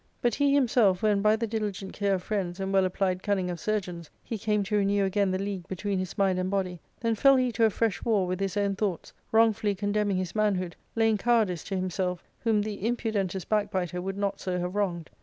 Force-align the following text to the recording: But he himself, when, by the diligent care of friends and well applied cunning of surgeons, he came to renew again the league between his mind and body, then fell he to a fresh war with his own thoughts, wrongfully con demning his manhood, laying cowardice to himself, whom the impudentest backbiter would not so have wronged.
But 0.19 0.33
he 0.33 0.51
himself, 0.55 1.03
when, 1.03 1.21
by 1.21 1.35
the 1.35 1.45
diligent 1.45 1.93
care 1.93 2.15
of 2.15 2.23
friends 2.23 2.59
and 2.59 2.73
well 2.73 2.85
applied 2.85 3.21
cunning 3.21 3.51
of 3.51 3.59
surgeons, 3.59 4.09
he 4.23 4.35
came 4.39 4.63
to 4.63 4.77
renew 4.77 5.05
again 5.05 5.29
the 5.29 5.37
league 5.37 5.67
between 5.67 5.99
his 5.99 6.17
mind 6.17 6.39
and 6.39 6.49
body, 6.49 6.81
then 6.99 7.13
fell 7.13 7.35
he 7.35 7.51
to 7.51 7.65
a 7.65 7.69
fresh 7.69 8.03
war 8.03 8.25
with 8.25 8.39
his 8.39 8.57
own 8.57 8.75
thoughts, 8.75 9.13
wrongfully 9.31 9.75
con 9.75 9.93
demning 9.93 10.17
his 10.17 10.33
manhood, 10.33 10.75
laying 10.95 11.19
cowardice 11.19 11.63
to 11.65 11.75
himself, 11.75 12.23
whom 12.39 12.63
the 12.63 12.81
impudentest 12.83 13.47
backbiter 13.47 14.01
would 14.01 14.17
not 14.17 14.39
so 14.39 14.57
have 14.57 14.73
wronged. 14.73 15.11